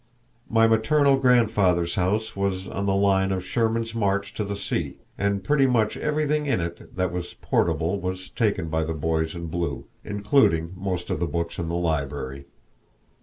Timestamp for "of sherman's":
3.31-3.93